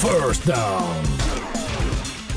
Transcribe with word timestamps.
First 0.00 0.44
Down. 0.44 0.94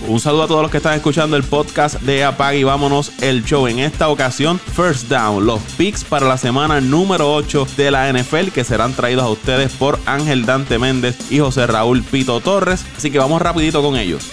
Un 0.08 0.20
saludo 0.22 0.44
a 0.44 0.48
todos 0.48 0.62
los 0.62 0.72
que 0.72 0.78
están 0.78 0.94
escuchando 0.96 1.36
el 1.36 1.44
podcast 1.44 2.02
de 2.02 2.24
Apag 2.24 2.56
y 2.56 2.64
vámonos 2.64 3.12
el 3.22 3.44
show. 3.44 3.68
En 3.68 3.80
esta 3.80 4.08
ocasión, 4.08 4.60
First 4.60 5.10
Down, 5.10 5.46
los 5.46 5.62
picks 5.78 6.06
para 6.06 6.26
la 6.26 6.38
semana 6.38 6.80
número 6.80 7.34
8 7.34 7.68
de 7.76 7.92
la 7.92 8.12
NFL 8.12 8.52
que 8.54 8.64
serán 8.64 8.94
traídos 8.94 9.26
a 9.26 9.30
ustedes 9.30 9.74
por 9.74 10.00
Ángel 10.06 10.46
Dante 10.46 10.80
Méndez 10.80 11.18
y 11.30 11.40
José 11.40 11.68
Raúl 11.68 12.02
Pito 12.02 12.40
Torres. 12.40 12.86
Así 12.96 13.12
que 13.12 13.20
vamos 13.20 13.42
rapidito 13.42 13.82
con 13.82 13.98
ellos. 13.98 14.30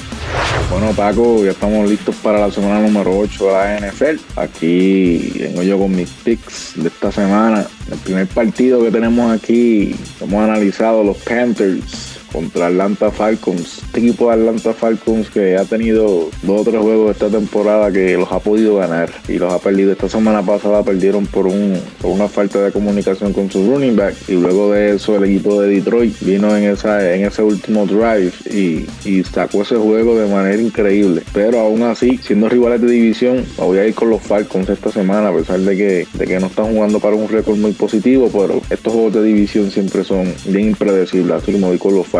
Bueno 0.70 0.92
Paco, 0.92 1.44
ya 1.44 1.50
estamos 1.50 1.88
listos 1.90 2.14
para 2.16 2.38
la 2.38 2.50
semana 2.52 2.80
número 2.80 3.18
8 3.18 3.46
de 3.46 3.52
la 3.52 3.80
NFL. 3.80 4.20
Aquí 4.36 5.32
vengo 5.38 5.62
yo 5.64 5.78
con 5.78 5.94
mis 5.94 6.10
picks 6.10 6.74
de 6.76 6.88
esta 6.88 7.10
semana. 7.10 7.66
El 7.90 7.98
primer 7.98 8.28
partido 8.28 8.82
que 8.84 8.92
tenemos 8.92 9.32
aquí, 9.32 9.96
hemos 10.20 10.44
analizado 10.44 11.02
los 11.02 11.16
Panthers 11.18 12.05
contra 12.32 12.66
Atlanta 12.66 13.10
Falcons. 13.10 13.82
Este 13.84 14.00
equipo 14.00 14.28
de 14.28 14.34
Atlanta 14.34 14.72
Falcons 14.72 15.30
que 15.30 15.56
ha 15.56 15.64
tenido 15.64 16.28
dos 16.42 16.60
o 16.60 16.64
tres 16.64 16.80
juegos 16.80 17.12
esta 17.12 17.28
temporada 17.28 17.90
que 17.90 18.16
los 18.16 18.30
ha 18.32 18.38
podido 18.38 18.76
ganar 18.76 19.10
y 19.28 19.38
los 19.38 19.52
ha 19.52 19.58
perdido. 19.58 19.92
Esta 19.92 20.08
semana 20.08 20.42
pasada 20.42 20.82
perdieron 20.82 21.26
por, 21.26 21.46
un, 21.46 21.80
por 22.00 22.10
una 22.12 22.28
falta 22.28 22.62
de 22.62 22.72
comunicación 22.72 23.32
con 23.32 23.50
su 23.50 23.66
running 23.70 23.96
back 23.96 24.14
y 24.28 24.32
luego 24.32 24.72
de 24.72 24.96
eso 24.96 25.16
el 25.16 25.24
equipo 25.24 25.60
de 25.60 25.68
Detroit 25.68 26.14
vino 26.20 26.56
en, 26.56 26.64
esa, 26.64 27.14
en 27.14 27.24
ese 27.24 27.42
último 27.42 27.86
drive 27.86 28.32
y, 28.50 28.86
y 29.04 29.24
sacó 29.24 29.62
ese 29.62 29.76
juego 29.76 30.18
de 30.18 30.28
manera 30.28 30.60
increíble. 30.60 31.22
Pero 31.32 31.60
aún 31.60 31.82
así, 31.82 32.18
siendo 32.22 32.48
rivales 32.48 32.80
de 32.80 32.90
división, 32.90 33.44
voy 33.56 33.78
a 33.78 33.86
ir 33.86 33.94
con 33.94 34.10
los 34.10 34.22
Falcons 34.22 34.68
esta 34.68 34.90
semana 34.90 35.28
a 35.28 35.34
pesar 35.34 35.60
de 35.60 35.76
que, 35.76 36.06
de 36.12 36.26
que 36.26 36.38
no 36.38 36.46
están 36.46 36.66
jugando 36.66 37.00
para 37.00 37.16
un 37.16 37.28
récord 37.28 37.56
muy 37.56 37.72
positivo, 37.72 38.30
pero 38.32 38.60
estos 38.70 38.92
juegos 38.92 39.14
de 39.14 39.22
división 39.22 39.70
siempre 39.70 40.04
son 40.04 40.32
bien 40.46 40.68
impredecibles, 40.68 41.42
así 41.42 41.52
que 41.52 41.58
me 41.58 41.66
voy 41.66 41.78
con 41.78 41.94
los 41.94 42.06
Falcons. 42.06 42.15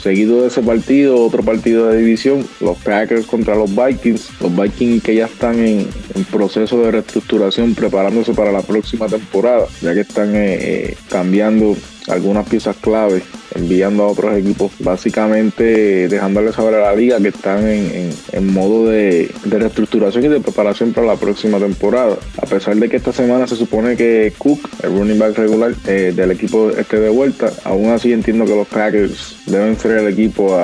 Seguido 0.00 0.42
de 0.42 0.48
ese 0.48 0.62
partido, 0.62 1.20
otro 1.20 1.42
partido 1.42 1.88
de 1.88 1.98
división, 1.98 2.46
los 2.60 2.78
Packers 2.78 3.26
contra 3.26 3.54
los 3.54 3.70
Vikings. 3.74 4.30
Los 4.40 4.56
Vikings 4.56 5.02
que 5.02 5.14
ya 5.14 5.26
están 5.26 5.58
en, 5.58 5.88
proceso 6.30 6.80
de 6.82 6.90
reestructuración, 6.92 7.74
preparándose 7.74 8.32
para 8.32 8.52
la 8.52 8.62
próxima 8.62 9.06
temporada, 9.06 9.66
ya 9.80 9.92
que 9.94 10.00
están 10.00 10.34
eh, 10.34 10.56
eh, 10.60 10.96
cambiando 11.08 11.76
algunas 12.08 12.48
piezas 12.48 12.76
clave, 12.76 13.22
enviando 13.54 14.04
a 14.04 14.08
otros 14.08 14.36
equipos, 14.36 14.72
básicamente 14.78 16.08
dejándoles 16.08 16.54
saber 16.54 16.74
a 16.74 16.90
la 16.90 16.94
liga 16.94 17.18
que 17.20 17.28
están 17.28 17.66
en, 17.66 18.52
modo 18.52 18.86
de, 18.86 19.30
reestructuración 19.44 20.24
y 20.24 20.28
de 20.28 20.40
preparación 20.40 20.92
para 20.92 21.06
la 21.06 21.16
próxima 21.16 21.58
temporada. 21.58 22.16
A 22.40 22.46
pesar 22.46 22.76
de 22.76 22.88
que 22.88 22.96
esta 22.96 23.12
semana 23.12 23.46
se 23.46 23.56
supone 23.56 23.96
que 23.96 24.32
Cook, 24.38 24.68
el 24.82 24.96
running 24.96 25.18
back 25.18 25.36
regular 25.36 25.74
eh, 25.86 26.12
del 26.14 26.30
equipo, 26.30 26.70
esté 26.70 27.00
de 27.00 27.08
vuelta, 27.08 27.52
aún 27.64 27.90
así 27.90 28.12
entiendo 28.12 28.44
que 28.44 28.56
los 28.56 28.68
Packers 28.68 29.36
deben 29.46 29.78
ser 29.78 29.98
el 29.98 30.08
equipo, 30.08 30.56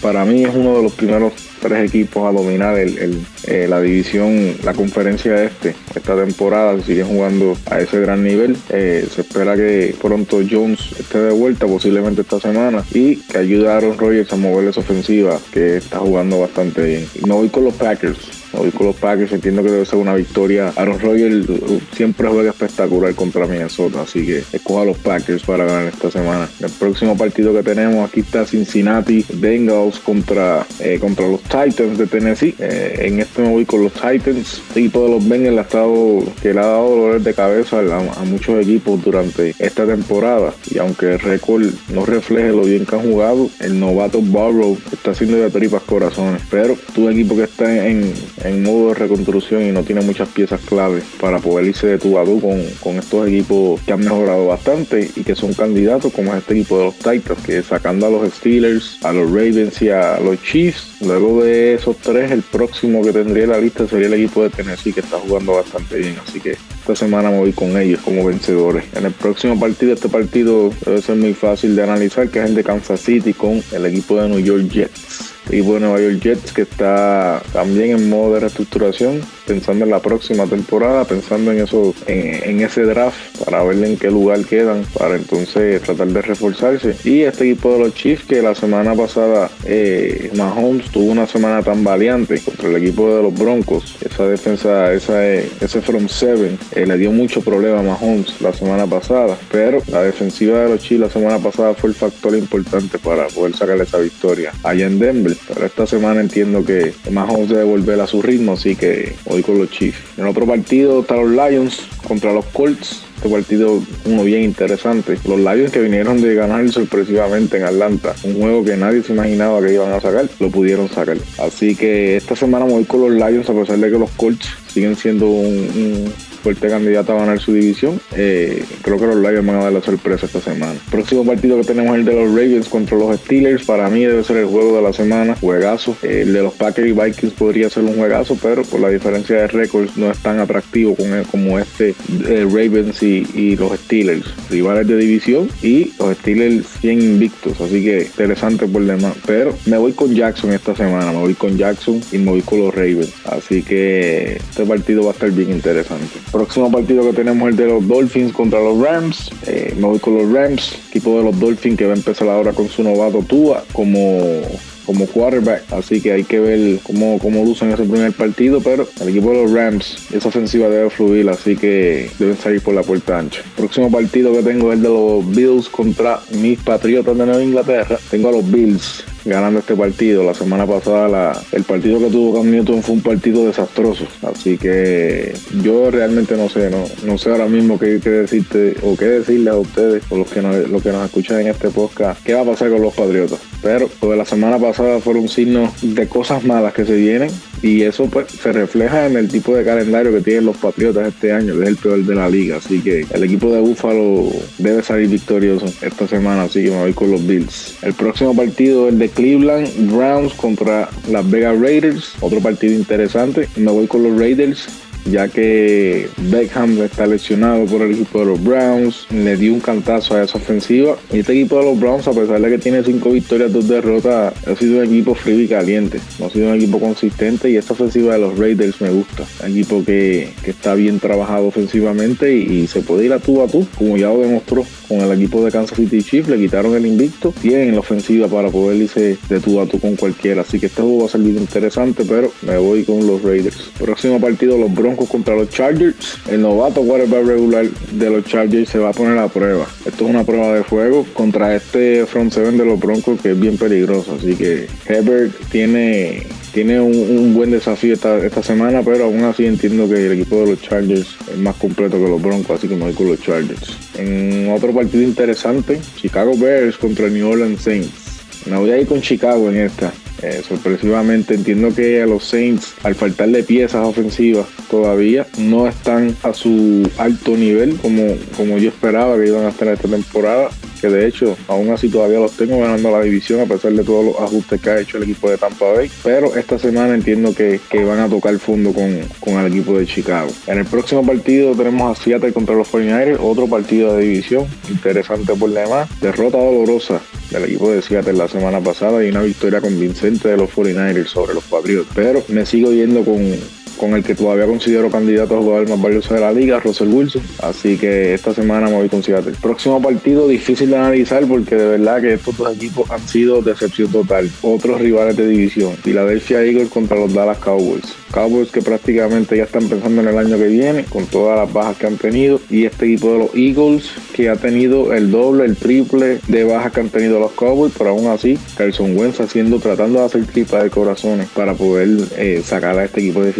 para 0.00 0.24
mí 0.24 0.44
es 0.44 0.54
uno 0.54 0.76
de 0.76 0.82
los 0.82 0.92
primeros 0.92 1.32
tres 1.60 1.88
equipos 1.88 2.28
a 2.28 2.32
dominar 2.32 2.78
el, 2.78 3.20
eh, 3.46 3.66
la 3.68 3.80
división, 3.80 4.56
la 4.64 4.74
conferencia 4.74 5.44
este 5.44 5.74
esta 5.94 6.16
temporada. 6.16 6.80
Siguen 6.82 7.06
jugando 7.06 7.56
a 7.70 7.80
ese 7.80 8.00
gran 8.00 8.24
nivel. 8.24 8.56
Eh, 8.70 9.06
se 9.12 9.20
espera 9.20 9.56
que 9.56 9.94
pronto 10.00 10.40
Jones 10.48 10.92
esté 10.98 11.18
de 11.20 11.32
vuelta, 11.32 11.66
posiblemente 11.66 12.22
esta 12.22 12.40
semana, 12.40 12.84
y 12.92 13.16
que 13.16 13.38
ayude 13.38 13.68
a 13.68 13.76
Aaron 13.76 13.98
Rodgers 13.98 14.32
a 14.32 14.36
mover 14.36 14.68
esa 14.68 14.80
ofensiva 14.80 15.38
que 15.52 15.76
está 15.76 15.98
jugando 15.98 16.40
bastante 16.40 16.82
bien. 16.82 17.06
Me 17.26 17.34
voy 17.34 17.48
con 17.48 17.64
los 17.64 17.74
Packers. 17.74 18.39
Hoy 18.52 18.70
con 18.70 18.86
los 18.88 18.96
Packers 18.96 19.32
entiendo 19.32 19.62
que 19.62 19.70
debe 19.70 19.84
ser 19.86 19.98
una 19.98 20.14
victoria. 20.14 20.72
Aaron 20.76 20.98
Rodgers 20.98 21.48
uh, 21.48 21.80
siempre 21.92 22.28
juega 22.28 22.50
espectacular 22.50 23.14
contra 23.14 23.46
Minnesota, 23.46 24.02
así 24.02 24.26
que 24.26 24.42
escoja 24.52 24.82
a 24.82 24.84
los 24.86 24.98
Packers 24.98 25.42
para 25.44 25.64
ganar 25.64 25.84
esta 25.86 26.10
semana. 26.10 26.48
El 26.58 26.70
próximo 26.70 27.16
partido 27.16 27.52
que 27.52 27.62
tenemos 27.62 28.08
aquí 28.08 28.20
está 28.20 28.44
Cincinnati 28.44 29.24
Bengals 29.34 30.00
contra, 30.00 30.66
eh, 30.80 30.98
contra 31.00 31.28
los 31.28 31.40
Titans 31.42 31.96
de 31.96 32.06
Tennessee. 32.06 32.54
Eh, 32.58 32.96
en 33.02 33.20
este 33.20 33.42
me 33.42 33.50
voy 33.50 33.64
con 33.64 33.84
los 33.84 33.92
Titans. 33.92 34.62
Equipo 34.74 35.04
de 35.04 35.10
los 35.10 35.28
Bengals 35.28 35.58
ha 35.58 35.62
estado, 35.62 36.22
que 36.42 36.52
le 36.52 36.60
ha 36.60 36.66
dado 36.66 36.90
dolores 36.90 37.24
de 37.24 37.34
cabeza 37.34 37.78
a, 37.78 38.24
muchos 38.24 38.60
equipos 38.60 39.02
durante 39.02 39.54
esta 39.58 39.86
temporada. 39.86 40.52
Y 40.70 40.78
aunque 40.78 41.12
el 41.12 41.20
récord 41.20 41.66
no 41.92 42.04
refleje 42.04 42.50
lo 42.50 42.62
bien 42.62 42.84
que 42.84 42.96
han 42.96 43.02
jugado, 43.02 43.48
el 43.60 43.78
novato 43.78 44.20
Barrow 44.22 44.76
está 44.92 45.12
haciendo 45.12 45.36
de 45.36 45.50
tripas 45.50 45.82
corazones. 45.82 46.42
Pero 46.50 46.76
tu 46.94 47.08
equipo 47.08 47.36
que 47.36 47.44
está 47.44 47.86
en 47.86 48.12
en 48.44 48.62
modo 48.62 48.88
de 48.88 48.94
reconstrucción 48.94 49.62
y 49.62 49.72
no 49.72 49.82
tiene 49.82 50.02
muchas 50.02 50.28
piezas 50.28 50.60
clave 50.60 51.02
para 51.20 51.38
poder 51.38 51.66
irse 51.66 51.86
de 51.86 51.98
tu 51.98 52.18
a 52.18 52.24
con, 52.24 52.62
con 52.80 52.96
estos 52.96 53.28
equipos 53.28 53.80
que 53.82 53.92
han 53.92 54.00
mejorado 54.00 54.46
bastante 54.46 55.10
y 55.16 55.22
que 55.22 55.34
son 55.34 55.54
candidatos 55.54 56.12
como 56.12 56.34
este 56.34 56.54
equipo 56.54 56.78
de 56.78 56.84
los 56.84 56.96
Titans, 56.96 57.40
que 57.44 57.62
sacando 57.62 58.06
a 58.06 58.10
los 58.10 58.32
Steelers, 58.32 58.98
a 59.02 59.12
los 59.12 59.30
Ravens 59.30 59.80
y 59.82 59.90
a 59.90 60.18
los 60.20 60.42
Chiefs, 60.42 60.96
luego 61.00 61.42
de 61.42 61.74
esos 61.74 61.96
tres, 61.98 62.30
el 62.30 62.42
próximo 62.42 63.02
que 63.02 63.12
tendría 63.12 63.44
en 63.44 63.50
la 63.50 63.58
lista 63.58 63.86
sería 63.86 64.06
el 64.06 64.14
equipo 64.14 64.42
de 64.42 64.50
Tennessee 64.50 64.92
que 64.92 65.00
está 65.00 65.18
jugando 65.18 65.54
bastante 65.54 65.98
bien, 65.98 66.16
así 66.26 66.40
que 66.40 66.52
esta 66.52 66.94
semana 66.96 67.30
me 67.30 67.38
voy 67.38 67.52
con 67.52 67.76
ellos 67.78 68.00
como 68.00 68.24
vencedores. 68.24 68.84
En 68.94 69.06
el 69.06 69.12
próximo 69.12 69.58
partido, 69.58 69.92
este 69.92 70.08
partido 70.08 70.70
debe 70.84 71.02
ser 71.02 71.16
muy 71.16 71.34
fácil 71.34 71.76
de 71.76 71.82
analizar, 71.82 72.28
que 72.28 72.40
es 72.40 72.46
el 72.46 72.54
de 72.54 72.64
Kansas 72.64 73.00
City 73.00 73.32
con 73.32 73.62
el 73.72 73.86
equipo 73.86 74.16
de 74.16 74.28
New 74.28 74.40
York 74.40 74.68
Jets 74.68 75.29
equipo 75.50 75.74
de 75.74 75.80
Nueva 75.80 76.00
York 76.00 76.20
Jets 76.20 76.52
que 76.52 76.62
está 76.62 77.42
también 77.52 77.90
en 77.90 78.08
modo 78.08 78.34
de 78.34 78.40
reestructuración, 78.40 79.20
pensando 79.50 79.84
en 79.84 79.90
la 79.90 79.98
próxima 79.98 80.46
temporada, 80.46 81.04
pensando 81.04 81.50
en 81.50 81.58
eso, 81.58 81.92
en, 82.06 82.60
ese 82.60 82.82
draft 82.82 83.42
para 83.44 83.64
ver 83.64 83.82
en 83.82 83.96
qué 83.96 84.08
lugar 84.08 84.44
quedan, 84.44 84.84
para 84.96 85.16
entonces 85.16 85.82
tratar 85.82 86.06
de 86.06 86.22
reforzarse. 86.22 86.94
Y 87.02 87.22
este 87.22 87.50
equipo 87.50 87.72
de 87.72 87.78
los 87.80 87.94
Chiefs 87.94 88.26
que 88.26 88.42
la 88.42 88.54
semana 88.54 88.94
pasada 88.94 89.50
eh, 89.64 90.30
Mahomes 90.36 90.88
tuvo 90.92 91.10
una 91.10 91.26
semana 91.26 91.64
tan 91.64 91.82
valiente 91.82 92.40
contra 92.40 92.68
el 92.68 92.76
equipo 92.76 93.12
de 93.12 93.24
los 93.24 93.34
Broncos, 93.34 93.96
esa 94.08 94.28
defensa, 94.28 94.92
esa, 94.92 95.34
ese 95.34 95.80
from 95.80 96.08
seven 96.08 96.56
eh, 96.76 96.86
le 96.86 96.96
dio 96.96 97.10
mucho 97.10 97.40
problema 97.40 97.80
a 97.80 97.82
Mahomes 97.82 98.40
la 98.40 98.52
semana 98.52 98.86
pasada, 98.86 99.36
pero 99.50 99.82
la 99.88 100.02
defensiva 100.02 100.60
de 100.60 100.68
los 100.68 100.80
Chiefs 100.80 101.00
la 101.00 101.10
semana 101.10 101.38
pasada 101.40 101.74
fue 101.74 101.90
el 101.90 101.96
factor 101.96 102.36
importante 102.36 103.00
para 103.00 103.26
poder 103.26 103.56
sacarle 103.56 103.82
esa 103.82 103.98
victoria 103.98 104.52
allá 104.62 104.86
en 104.86 105.00
Denver. 105.00 105.36
Pero 105.48 105.66
esta 105.66 105.86
semana 105.88 106.20
entiendo 106.20 106.64
que 106.64 106.92
Mahomes 107.10 107.48
debe 107.48 107.64
volver 107.64 108.00
a 108.00 108.06
su 108.06 108.22
ritmo, 108.22 108.52
así 108.52 108.76
que 108.76 109.16
hoy 109.24 109.39
con 109.42 109.58
los 109.58 109.70
Chiefs. 109.70 109.98
En 110.16 110.26
otro 110.26 110.46
partido 110.46 111.00
están 111.00 111.18
los 111.18 111.30
Lions 111.30 111.82
contra 112.06 112.32
los 112.32 112.44
Colts. 112.46 113.02
Este 113.16 113.28
partido 113.28 113.82
uno 114.06 114.24
bien 114.24 114.42
interesante. 114.42 115.18
Los 115.26 115.38
Lions 115.38 115.70
que 115.72 115.80
vinieron 115.80 116.22
de 116.22 116.34
ganar 116.34 116.66
sorpresivamente 116.70 117.58
en 117.58 117.64
Atlanta, 117.64 118.14
un 118.24 118.40
juego 118.40 118.64
que 118.64 118.76
nadie 118.76 119.02
se 119.02 119.12
imaginaba 119.12 119.60
que 119.60 119.74
iban 119.74 119.92
a 119.92 120.00
sacar, 120.00 120.28
lo 120.38 120.50
pudieron 120.50 120.88
sacar. 120.88 121.18
Así 121.38 121.76
que 121.76 122.16
esta 122.16 122.34
semana 122.34 122.64
voy 122.64 122.84
con 122.84 123.02
los 123.02 123.10
Lions 123.10 123.50
a 123.50 123.54
pesar 123.54 123.78
de 123.78 123.90
que 123.90 123.98
los 123.98 124.10
Colts 124.12 124.48
siguen 124.68 124.96
siendo 124.96 125.26
un 125.26 126.10
fuerte 126.40 126.68
candidato 126.68 127.12
a 127.12 127.20
ganar 127.20 127.40
su 127.40 127.52
división. 127.52 128.00
Eh, 128.16 128.64
creo 128.82 128.98
que 128.98 129.06
los 129.06 129.16
Lions 129.16 129.46
van 129.46 129.56
a 129.56 129.64
dar 129.64 129.72
la 129.72 129.82
sorpresa 129.82 130.26
esta 130.26 130.40
semana. 130.40 130.74
próximo 130.90 131.24
partido 131.24 131.58
que 131.58 131.64
tenemos 131.64 131.96
el 131.96 132.04
de 132.04 132.14
los 132.14 132.28
Ravens 132.28 132.68
contra 132.68 132.96
los 132.96 133.18
Steelers. 133.20 133.64
Para 133.64 133.88
mí 133.88 134.04
debe 134.04 134.24
ser 134.24 134.38
el 134.38 134.46
juego 134.46 134.76
de 134.76 134.82
la 134.82 134.92
semana. 134.92 135.36
Juegazo. 135.40 135.96
Eh, 136.02 136.22
el 136.22 136.32
de 136.32 136.42
los 136.42 136.54
Packers 136.54 136.88
y 136.88 136.92
Vikings 136.92 137.34
podría 137.34 137.70
ser 137.70 137.84
un 137.84 137.96
juegazo, 137.96 138.36
pero 138.40 138.62
por 138.62 138.80
la 138.80 138.88
diferencia 138.88 139.36
de 139.36 139.46
récords 139.48 139.96
no 139.96 140.10
es 140.10 140.18
tan 140.18 140.38
atractivo 140.40 140.96
como 141.30 141.58
este 141.58 141.94
de 142.08 142.44
Ravens 142.44 143.02
y, 143.02 143.56
los 143.56 143.78
Steelers. 143.78 144.24
Rivales 144.48 144.86
de 144.86 144.96
división 144.96 145.48
y 145.62 145.92
los 145.98 146.16
Steelers 146.18 146.66
100 146.80 147.00
invictos. 147.00 147.60
Así 147.60 147.84
que 147.84 148.02
interesante 148.02 148.66
por 148.66 148.84
demás. 148.84 149.14
Pero 149.26 149.56
me 149.66 149.76
voy 149.78 149.92
con 149.92 150.14
Jackson 150.14 150.52
esta 150.52 150.74
semana. 150.74 151.12
Me 151.12 151.18
voy 151.18 151.34
con 151.34 151.56
Jackson 151.56 152.00
y 152.12 152.18
me 152.18 152.30
voy 152.30 152.42
con 152.42 152.60
los 152.60 152.74
Ravens. 152.74 153.12
Así 153.24 153.62
que 153.62 154.36
este 154.36 154.64
partido 154.64 155.02
va 155.04 155.10
a 155.10 155.12
estar 155.12 155.30
bien 155.30 155.50
interesante. 155.50 156.18
Próximo 156.32 156.70
partido 156.70 157.02
que 157.02 157.12
tenemos 157.12 157.48
es 157.48 157.54
el 157.54 157.56
de 157.56 157.66
los 157.66 157.88
Dolphins 157.88 158.32
contra 158.32 158.60
los 158.60 158.78
Rams. 158.80 159.30
Eh, 159.46 159.74
me 159.76 159.86
voy 159.86 159.98
con 159.98 160.16
los 160.16 160.32
Rams, 160.32 160.78
equipo 160.90 161.18
de 161.18 161.24
los 161.24 161.38
Dolphins 161.38 161.76
que 161.76 161.86
va 161.86 161.94
a 161.94 161.96
empezar 161.96 162.28
ahora 162.28 162.52
con 162.52 162.68
su 162.68 162.82
novato 162.82 163.22
Tua 163.22 163.64
como 163.72 164.42
como 164.90 165.06
quarterback, 165.06 165.72
así 165.72 166.00
que 166.00 166.10
hay 166.10 166.24
que 166.24 166.40
ver 166.40 166.80
cómo, 166.82 167.16
cómo 167.20 167.44
lucen 167.44 167.70
ese 167.70 167.84
primer 167.84 168.12
partido, 168.12 168.60
pero 168.60 168.88
el 169.00 169.10
equipo 169.10 169.30
de 169.30 169.42
los 169.44 169.52
Rams, 169.52 170.08
esa 170.12 170.28
ofensiva 170.28 170.68
debe 170.68 170.90
fluir, 170.90 171.28
así 171.28 171.54
que 171.54 172.10
deben 172.18 172.36
salir 172.36 172.60
por 172.60 172.74
la 172.74 172.82
puerta 172.82 173.16
ancha. 173.16 173.40
próximo 173.56 173.88
partido 173.88 174.32
que 174.32 174.42
tengo 174.42 174.72
es 174.72 174.78
el 174.78 174.82
de 174.82 174.88
los 174.88 175.30
Bills 175.30 175.68
contra 175.68 176.20
mis 176.40 176.58
Patriotas 176.58 177.16
de 177.16 177.24
Nueva 177.24 177.40
Inglaterra. 177.40 178.00
Tengo 178.10 178.30
a 178.30 178.32
los 178.32 178.50
Bills 178.50 179.04
ganando 179.24 179.60
este 179.60 179.74
partido. 179.74 180.24
La 180.24 180.34
semana 180.34 180.66
pasada 180.66 181.08
la, 181.08 181.42
el 181.52 181.64
partido 181.64 181.98
que 181.98 182.10
tuvo 182.10 182.34
Cam 182.34 182.50
Newton 182.50 182.82
fue 182.82 182.94
un 182.96 183.02
partido 183.02 183.46
desastroso. 183.46 184.06
Así 184.22 184.58
que 184.58 185.32
yo 185.62 185.90
realmente 185.90 186.36
no 186.36 186.48
sé, 186.48 186.70
no, 187.04 187.18
sé 187.18 187.30
ahora 187.30 187.46
mismo 187.46 187.78
qué, 187.78 187.98
decirte 187.98 188.76
o 188.82 188.96
qué 188.96 189.06
decirle 189.06 189.50
a 189.50 189.56
ustedes 189.56 190.02
o 190.10 190.18
los 190.18 190.30
que 190.30 190.42
nos, 190.42 190.68
los 190.68 190.82
que 190.82 190.92
nos 190.92 191.04
escuchan 191.04 191.40
en 191.40 191.48
este 191.48 191.70
podcast, 191.70 192.22
qué 192.24 192.34
va 192.34 192.42
a 192.42 192.44
pasar 192.44 192.70
con 192.70 192.82
los 192.82 192.94
Patriotas. 192.94 193.40
Pero 193.62 193.88
lo 194.00 194.10
de 194.10 194.16
la 194.16 194.24
semana 194.24 194.58
pasada 194.58 195.00
fueron 195.00 195.28
signos 195.28 195.70
de 195.82 196.08
cosas 196.08 196.44
malas 196.44 196.72
que 196.72 196.84
se 196.84 196.96
vienen 196.96 197.30
y 197.62 197.82
eso 197.82 198.06
pues 198.06 198.32
se 198.32 198.52
refleja 198.52 199.06
en 199.06 199.16
el 199.16 199.28
tipo 199.28 199.54
de 199.54 199.64
calendario 199.64 200.12
que 200.12 200.20
tienen 200.20 200.46
los 200.46 200.56
Patriotas 200.56 201.08
este 201.08 201.32
año, 201.32 201.60
es 201.62 201.68
el 201.68 201.76
peor 201.76 202.02
de 202.04 202.14
la 202.14 202.28
liga. 202.28 202.56
Así 202.56 202.80
que 202.80 203.06
el 203.10 203.24
equipo 203.24 203.52
de 203.52 203.60
Buffalo 203.60 204.30
debe 204.58 204.82
salir 204.82 205.08
victorioso 205.08 205.66
esta 205.82 206.06
semana, 206.06 206.44
así 206.44 206.64
que 206.64 206.70
me 206.70 206.80
voy 206.80 206.92
con 206.92 207.10
los 207.10 207.26
Bills. 207.26 207.76
El 207.82 207.94
próximo 207.94 208.34
partido 208.34 208.86
es 208.86 208.94
el 208.94 208.98
de 208.98 209.08
Cleveland 209.08 209.92
Browns 209.92 210.34
contra 210.34 210.88
las 211.10 211.30
Vegas 211.30 211.60
Raiders, 211.60 212.14
otro 212.20 212.40
partido 212.40 212.74
interesante. 212.74 213.48
Me 213.56 213.70
voy 213.70 213.86
con 213.86 214.02
los 214.02 214.18
Raiders 214.18 214.68
ya 215.04 215.28
que 215.28 216.08
Beckham 216.30 216.80
está 216.82 217.06
lesionado 217.06 217.64
por 217.66 217.82
el 217.82 217.92
equipo 217.92 218.20
de 218.20 218.26
los 218.26 218.42
Browns, 218.42 219.06
le 219.10 219.36
dio 219.36 219.52
un 219.52 219.60
cantazo 219.60 220.14
a 220.14 220.22
esa 220.22 220.38
ofensiva. 220.38 220.96
Y 221.12 221.20
este 221.20 221.32
equipo 221.32 221.58
de 221.58 221.64
los 221.64 221.80
Browns, 221.80 222.08
a 222.08 222.12
pesar 222.12 222.40
de 222.40 222.50
que 222.50 222.58
tiene 222.58 222.82
cinco 222.82 223.10
victorias, 223.10 223.52
dos 223.52 223.68
derrotas, 223.68 224.34
ha 224.46 224.56
sido 224.56 224.78
un 224.78 224.84
equipo 224.84 225.14
frío 225.14 225.40
y 225.40 225.48
caliente, 225.48 226.00
no 226.18 226.26
ha 226.26 226.30
sido 226.30 226.48
un 226.48 226.56
equipo 226.56 226.78
consistente 226.78 227.50
y 227.50 227.56
esta 227.56 227.72
ofensiva 227.72 228.14
de 228.14 228.20
los 228.20 228.38
Raiders 228.38 228.80
me 228.80 228.90
gusta. 228.90 229.24
Un 229.44 229.50
equipo 229.50 229.84
que, 229.84 230.30
está 230.44 230.74
bien 230.74 231.00
trabajado 231.00 231.46
ofensivamente 231.46 232.34
y, 232.34 232.66
se 232.66 232.82
puede 232.82 233.06
ir 233.06 233.12
a 233.12 233.18
tú 233.18 233.42
a 233.42 233.48
tú, 233.48 233.66
como 233.76 233.96
ya 233.96 234.08
lo 234.08 234.20
demostró 234.20 234.64
con 234.90 235.00
el 235.02 235.12
equipo 235.12 235.44
de 235.44 235.52
Kansas 235.52 235.78
City 235.78 236.02
Chiefs, 236.02 236.28
le 236.28 236.36
quitaron 236.36 236.74
el 236.74 236.84
invicto, 236.84 237.32
tienen 237.40 237.74
la 237.74 237.78
ofensiva 237.78 238.26
para 238.26 238.50
poder 238.50 238.76
irse 238.76 239.16
de 239.28 239.38
tú 239.38 239.60
a 239.60 239.68
con 239.68 239.94
cualquiera. 239.94 240.42
Así 240.42 240.58
que 240.58 240.66
este 240.66 240.82
juego 240.82 241.02
va 241.02 241.06
a 241.06 241.08
ser 241.08 241.20
bien 241.20 241.38
interesante, 241.38 242.04
pero 242.04 242.32
me 242.42 242.58
voy 242.58 242.82
con 242.82 243.06
los 243.06 243.22
Raiders. 243.22 243.70
Próximo 243.78 244.20
partido, 244.20 244.58
los 244.58 244.74
Broncos 244.74 245.08
contra 245.08 245.36
los 245.36 245.48
Chargers. 245.48 246.18
El 246.28 246.42
novato 246.42 246.82
quarterback 246.82 247.24
regular 247.24 247.66
de 247.92 248.10
los 248.10 248.24
Chargers 248.24 248.68
se 248.68 248.78
va 248.80 248.88
a 248.88 248.92
poner 248.92 249.16
a 249.18 249.28
prueba. 249.28 249.68
Esto 249.86 250.04
es 250.04 250.10
una 250.10 250.24
prueba 250.24 250.52
de 250.54 250.64
fuego 250.64 251.06
contra 251.12 251.54
este 251.54 252.04
front 252.06 252.32
seven 252.32 252.58
de 252.58 252.64
los 252.64 252.80
Broncos 252.80 253.20
que 253.20 253.30
es 253.30 253.38
bien 253.38 253.56
peligroso. 253.56 254.16
Así 254.18 254.34
que 254.34 254.66
Herbert 254.88 255.32
tiene 255.50 256.26
tiene 256.52 256.80
un, 256.80 257.34
buen 257.34 257.50
desafío 257.50 257.94
esta, 257.94 258.18
esta, 258.18 258.42
semana, 258.42 258.82
pero 258.82 259.04
aún 259.04 259.22
así 259.24 259.46
entiendo 259.46 259.88
que 259.88 260.06
el 260.06 260.12
equipo 260.12 260.40
de 260.40 260.52
los 260.52 260.62
Chargers 260.62 261.16
es 261.30 261.38
más 261.38 261.56
completo 261.56 261.96
que 261.96 262.08
los 262.08 262.20
Broncos, 262.20 262.58
así 262.58 262.68
que 262.68 262.74
me 262.74 262.84
voy 262.84 262.94
con 262.94 263.08
los 263.08 263.20
Chargers. 263.20 263.76
En 263.96 264.50
otro 264.50 264.72
partido 264.72 265.02
interesante, 265.02 265.80
Chicago 265.96 266.32
Bears 266.36 266.76
contra 266.76 267.08
New 267.08 267.28
Orleans 267.28 267.62
Saints. 267.62 268.10
Me 268.46 268.56
voy 268.56 268.70
a 268.70 268.78
ir 268.78 268.86
con 268.86 269.00
Chicago 269.00 269.50
en 269.50 269.58
esta. 269.58 269.92
Eh, 270.22 270.42
sorpresivamente 270.46 271.34
entiendo 271.34 271.74
que 271.74 272.02
a 272.02 272.06
los 272.06 272.24
Saints, 272.24 272.74
al 272.82 272.94
faltarle 272.94 273.42
piezas 273.42 273.86
ofensivas 273.86 274.46
todavía, 274.70 275.26
no 275.38 275.66
están 275.66 276.14
a 276.22 276.34
su 276.34 276.90
alto 276.98 277.36
nivel 277.36 277.76
como, 277.76 278.16
como 278.36 278.58
yo 278.58 278.68
esperaba 278.68 279.16
que 279.16 279.28
iban 279.28 279.46
a 279.46 279.50
estar 279.50 279.68
esta 279.68 279.88
temporada 279.88 280.50
que 280.80 280.88
de 280.88 281.06
hecho 281.06 281.36
aún 281.48 281.70
así 281.70 281.88
todavía 281.88 282.18
los 282.18 282.32
tengo 282.32 282.58
ganando 282.58 282.90
la 282.90 283.02
división 283.02 283.40
a 283.40 283.46
pesar 283.46 283.72
de 283.72 283.84
todos 283.84 284.04
los 284.04 284.16
ajustes 284.20 284.60
que 284.60 284.70
ha 284.70 284.80
hecho 284.80 284.96
el 284.96 285.04
equipo 285.04 285.30
de 285.30 285.38
Tampa 285.38 285.72
Bay. 285.72 285.90
Pero 286.02 286.36
esta 286.36 286.58
semana 286.58 286.94
entiendo 286.94 287.34
que, 287.34 287.60
van 287.84 288.00
a 288.00 288.08
tocar 288.08 288.38
fondo 288.38 288.72
con, 288.72 289.38
el 289.38 289.46
equipo 289.46 289.78
de 289.78 289.86
Chicago. 289.86 290.30
En 290.46 290.58
el 290.58 290.66
próximo 290.66 291.04
partido 291.04 291.54
tenemos 291.54 291.98
a 291.98 292.02
Seattle 292.02 292.32
contra 292.32 292.54
los 292.54 292.70
49ers, 292.70 293.18
otro 293.20 293.46
partido 293.46 293.96
de 293.96 294.04
división, 294.04 294.46
interesante 294.68 295.34
por 295.34 295.50
demás. 295.50 295.88
Derrota 296.00 296.38
dolorosa 296.38 297.00
del 297.30 297.44
equipo 297.44 297.70
de 297.70 297.82
Seattle 297.82 298.12
la 298.12 298.28
semana 298.28 298.60
pasada 298.60 299.04
y 299.04 299.08
una 299.08 299.22
victoria 299.22 299.60
convincente 299.60 300.28
de 300.28 300.36
los 300.36 300.50
49ers 300.50 301.06
sobre 301.06 301.34
los 301.34 301.44
Patriots. 301.44 301.88
Pero 301.94 302.22
me 302.28 302.44
sigo 302.46 302.72
yendo 302.72 303.04
con, 303.04 303.34
con 303.80 303.94
el 303.94 304.04
que 304.04 304.14
todavía 304.14 304.44
considero 304.44 304.90
candidato 304.90 305.38
a 305.38 305.40
jugador 305.40 305.70
más 305.70 305.80
valioso 305.80 306.12
de 306.12 306.20
la 306.20 306.30
liga, 306.30 306.60
Russell 306.60 306.88
Wilson. 306.88 307.22
Así 307.40 307.78
que 307.78 308.12
esta 308.12 308.34
semana 308.34 308.68
me 308.68 308.74
voy 308.74 308.90
con 308.90 309.02
Seattle. 309.02 309.32
Próximo 309.40 309.80
partido 309.80 310.28
difícil 310.28 310.68
de 310.68 310.76
analizar 310.76 311.24
porque 311.26 311.56
de 311.56 311.78
verdad 311.78 312.02
que 312.02 312.12
estos 312.12 312.36
dos 312.36 312.54
equipos 312.54 312.90
han 312.90 313.00
sido 313.08 313.40
decepción 313.40 313.90
total. 313.90 314.30
Otros 314.42 314.82
rivales 314.82 315.16
de 315.16 315.26
división. 315.26 315.72
Philadelphia 315.82 316.44
Eagles 316.44 316.68
contra 316.68 316.98
los 316.98 317.14
Dallas 317.14 317.38
Cowboys. 317.38 317.94
Cowboys 318.12 318.50
que 318.50 318.60
prácticamente 318.60 319.38
ya 319.38 319.44
están 319.44 319.66
pensando 319.66 320.02
en 320.02 320.08
el 320.08 320.18
año 320.18 320.36
que 320.36 320.48
viene 320.48 320.84
con 320.84 321.06
todas 321.06 321.38
las 321.38 321.50
bajas 321.50 321.78
que 321.78 321.86
han 321.86 321.96
tenido. 321.96 322.38
Y 322.50 322.66
este 322.66 322.84
equipo 322.84 323.12
de 323.12 323.18
los 323.20 323.34
Eagles 323.34 323.90
que 324.12 324.28
ha 324.28 324.36
tenido 324.36 324.92
el 324.92 325.10
doble, 325.10 325.46
el 325.46 325.56
triple 325.56 326.18
de 326.28 326.44
bajas 326.44 326.72
que 326.72 326.80
han 326.80 326.90
tenido 326.90 327.18
los 327.18 327.32
Cowboys. 327.32 327.72
Pero 327.78 327.90
aún 327.90 328.08
así, 328.08 328.38
Carson 328.58 328.94
Wentz 328.94 329.20
haciendo, 329.20 329.58
tratando 329.58 330.00
de 330.00 330.04
hacer 330.04 330.26
tripa 330.26 330.62
de 330.62 330.68
corazones 330.68 331.28
para 331.30 331.54
poder 331.54 331.88
eh, 332.18 332.42
sacar 332.44 332.78
a 332.78 332.84
este 332.84 333.00
equipo 333.00 333.22
de 333.22 333.32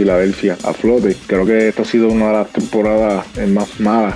A 0.65 0.73
flote. 0.73 1.17
Creo 1.27 1.45
que 1.45 1.69
esta 1.69 1.83
ha 1.83 1.85
sido 1.85 2.09
una 2.09 2.29
de 2.29 2.33
las 2.33 2.53
temporadas 2.53 3.27
más 3.49 3.81
malas 3.81 4.15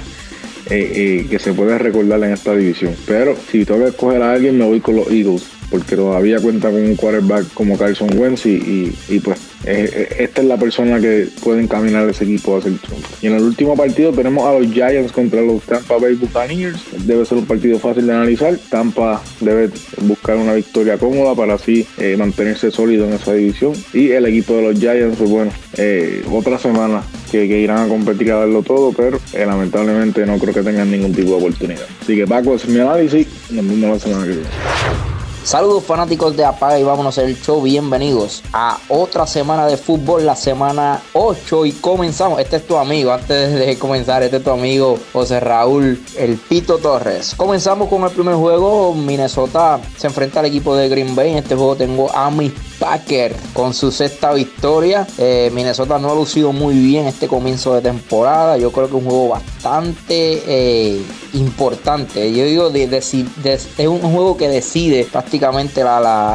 eh, 0.70 0.92
eh, 0.94 1.26
que 1.28 1.38
se 1.38 1.52
puede 1.52 1.78
recordar 1.78 2.22
en 2.24 2.32
esta 2.32 2.54
división. 2.54 2.94
Pero 3.06 3.36
si 3.50 3.64
tengo 3.64 3.80
que 3.80 3.90
escoger 3.90 4.22
a 4.22 4.32
alguien, 4.32 4.58
me 4.58 4.64
voy 4.64 4.80
con 4.80 4.96
los 4.96 5.10
Eagles, 5.10 5.44
porque 5.70 5.96
todavía 5.96 6.40
cuenta 6.40 6.70
con 6.70 6.82
un 6.82 6.96
quarterback 6.96 7.52
como 7.54 7.76
Carson 7.76 8.18
Wentz 8.18 8.46
y 8.46 9.20
pues 9.22 9.53
eh, 9.66 9.90
eh, 9.92 10.16
esta 10.20 10.42
es 10.42 10.48
la 10.48 10.56
persona 10.56 11.00
que 11.00 11.28
puede 11.42 11.62
encaminar 11.62 12.08
ese 12.08 12.24
equipo 12.24 12.54
a 12.54 12.58
hacer 12.58 12.76
triunfo. 12.78 13.08
Y 13.22 13.26
en 13.26 13.34
el 13.34 13.42
último 13.42 13.76
partido 13.76 14.12
tenemos 14.12 14.46
a 14.46 14.58
los 14.58 14.72
Giants 14.72 15.12
contra 15.12 15.40
los 15.40 15.62
Tampa 15.62 15.96
Bay 15.98 16.14
Buccaneers. 16.14 16.80
Debe 17.06 17.24
ser 17.24 17.38
un 17.38 17.46
partido 17.46 17.78
fácil 17.78 18.06
de 18.06 18.12
analizar. 18.12 18.56
Tampa 18.68 19.22
debe 19.40 19.70
buscar 20.02 20.36
una 20.36 20.54
victoria 20.54 20.98
cómoda 20.98 21.34
para 21.34 21.54
así 21.54 21.86
eh, 21.98 22.16
mantenerse 22.16 22.70
sólido 22.70 23.06
en 23.06 23.14
esa 23.14 23.32
división. 23.32 23.72
Y 23.92 24.10
el 24.10 24.26
equipo 24.26 24.54
de 24.54 24.62
los 24.62 24.78
Giants, 24.78 25.16
pues 25.16 25.30
bueno, 25.30 25.50
otra 26.30 26.58
semana 26.58 27.02
que, 27.30 27.44
irán 27.44 27.78
a 27.78 27.88
competir 27.88 28.32
a 28.32 28.36
darlo 28.36 28.62
todo, 28.62 28.92
pero 28.92 29.18
lamentablemente 29.32 30.24
no 30.26 30.38
creo 30.38 30.54
que 30.54 30.62
tengan 30.62 30.90
ningún 30.90 31.12
tipo 31.12 31.30
de 31.30 31.36
oportunidad. 31.36 31.86
Así 32.00 32.16
que 32.16 32.26
Paco, 32.26 32.54
es 32.54 32.68
mi 32.68 32.80
análisis. 32.80 33.26
Nos 33.50 33.66
vemos 33.66 33.90
la 33.90 33.98
semana 33.98 34.24
que 34.24 34.30
viene. 34.30 35.03
Saludos 35.44 35.84
fanáticos 35.84 36.34
de 36.38 36.42
Apaga 36.42 36.78
y 36.78 36.84
vámonos 36.84 37.18
el 37.18 37.38
show. 37.38 37.60
Bienvenidos 37.60 38.42
a 38.54 38.78
otra 38.88 39.26
semana 39.26 39.66
de 39.66 39.76
fútbol, 39.76 40.24
la 40.24 40.36
semana 40.36 41.02
8 41.12 41.66
y 41.66 41.72
comenzamos. 41.72 42.40
Este 42.40 42.56
es 42.56 42.66
tu 42.66 42.78
amigo, 42.78 43.12
antes 43.12 43.52
de 43.52 43.78
comenzar, 43.78 44.22
este 44.22 44.38
es 44.38 44.42
tu 44.42 44.50
amigo 44.50 44.98
José 45.12 45.40
Raúl 45.40 46.02
El 46.16 46.38
Pito 46.38 46.78
Torres. 46.78 47.34
Comenzamos 47.36 47.90
con 47.90 48.04
el 48.04 48.10
primer 48.10 48.36
juego. 48.36 48.94
Minnesota 48.94 49.80
se 49.98 50.06
enfrenta 50.06 50.40
al 50.40 50.46
equipo 50.46 50.74
de 50.74 50.88
Green 50.88 51.14
Bay. 51.14 51.32
En 51.32 51.36
este 51.36 51.54
juego 51.54 51.76
tengo 51.76 52.10
a 52.10 52.30
mis 52.30 52.50
Packers 52.78 53.36
con 53.52 53.74
su 53.74 53.90
sexta 53.90 54.32
victoria. 54.32 55.06
Eh, 55.18 55.50
Minnesota 55.54 55.98
no 55.98 56.12
ha 56.12 56.14
lucido 56.14 56.52
muy 56.52 56.74
bien 56.74 57.06
este 57.06 57.28
comienzo 57.28 57.74
de 57.74 57.82
temporada. 57.82 58.56
Yo 58.58 58.70
creo 58.72 58.88
que 58.88 58.96
es 58.96 59.02
un 59.02 59.08
juego 59.08 59.28
bastante 59.28 60.42
eh, 60.46 61.02
importante. 61.34 62.32
Yo 62.32 62.44
digo, 62.44 62.70
es 62.70 63.14
un 63.86 64.00
juego 64.00 64.36
que 64.36 64.48
decide 64.48 65.06
prácticamente 65.10 65.82